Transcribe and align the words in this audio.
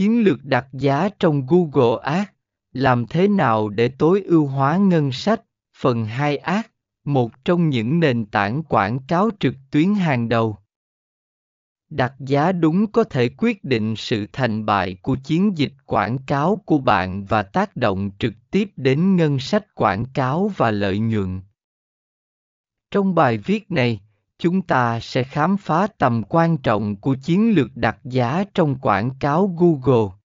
Chiến 0.00 0.24
lược 0.24 0.44
đặt 0.44 0.66
giá 0.72 1.08
trong 1.18 1.46
Google 1.46 2.02
Ads, 2.02 2.28
làm 2.72 3.06
thế 3.06 3.28
nào 3.28 3.68
để 3.68 3.88
tối 3.88 4.22
ưu 4.22 4.46
hóa 4.46 4.76
ngân 4.76 5.12
sách, 5.12 5.42
phần 5.76 6.04
2 6.04 6.36
Ads, 6.36 6.68
một 7.04 7.44
trong 7.44 7.68
những 7.68 8.00
nền 8.00 8.26
tảng 8.26 8.62
quảng 8.62 8.98
cáo 9.08 9.30
trực 9.40 9.54
tuyến 9.70 9.94
hàng 9.94 10.28
đầu. 10.28 10.56
Đặt 11.90 12.14
giá 12.18 12.52
đúng 12.52 12.92
có 12.92 13.04
thể 13.04 13.28
quyết 13.28 13.64
định 13.64 13.94
sự 13.96 14.26
thành 14.32 14.66
bại 14.66 14.96
của 15.02 15.16
chiến 15.24 15.58
dịch 15.58 15.72
quảng 15.86 16.18
cáo 16.26 16.62
của 16.66 16.78
bạn 16.78 17.24
và 17.24 17.42
tác 17.42 17.76
động 17.76 18.10
trực 18.18 18.32
tiếp 18.50 18.70
đến 18.76 19.16
ngân 19.16 19.38
sách 19.38 19.74
quảng 19.74 20.04
cáo 20.14 20.50
và 20.56 20.70
lợi 20.70 20.98
nhuận. 20.98 21.40
Trong 22.90 23.14
bài 23.14 23.38
viết 23.38 23.70
này, 23.70 24.00
chúng 24.40 24.62
ta 24.62 25.00
sẽ 25.00 25.22
khám 25.22 25.56
phá 25.56 25.86
tầm 25.98 26.22
quan 26.28 26.56
trọng 26.56 26.96
của 26.96 27.16
chiến 27.22 27.52
lược 27.54 27.76
đặt 27.76 27.96
giá 28.04 28.44
trong 28.54 28.74
quảng 28.74 29.10
cáo 29.20 29.54
Google. 29.58 30.19